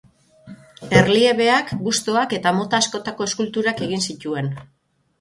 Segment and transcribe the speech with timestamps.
[1.01, 4.55] Erliebeak, bustoak eta mota askotako eskulturak egin zituen.